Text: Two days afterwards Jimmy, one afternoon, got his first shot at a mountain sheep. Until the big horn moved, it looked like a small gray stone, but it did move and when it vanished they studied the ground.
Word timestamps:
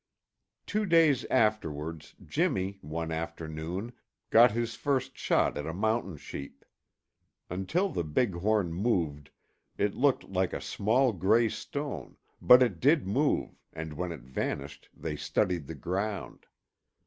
Two 0.65 0.87
days 0.87 1.25
afterwards 1.25 2.15
Jimmy, 2.25 2.79
one 2.81 3.11
afternoon, 3.11 3.91
got 4.31 4.49
his 4.51 4.73
first 4.73 5.15
shot 5.15 5.59
at 5.59 5.67
a 5.67 5.75
mountain 5.75 6.17
sheep. 6.17 6.65
Until 7.51 7.87
the 7.89 8.03
big 8.03 8.33
horn 8.33 8.73
moved, 8.73 9.29
it 9.77 9.93
looked 9.93 10.23
like 10.23 10.53
a 10.53 10.59
small 10.59 11.13
gray 11.13 11.49
stone, 11.49 12.17
but 12.41 12.63
it 12.63 12.79
did 12.79 13.05
move 13.05 13.51
and 13.73 13.93
when 13.93 14.11
it 14.11 14.21
vanished 14.21 14.89
they 14.97 15.15
studied 15.15 15.67
the 15.67 15.75
ground. 15.75 16.47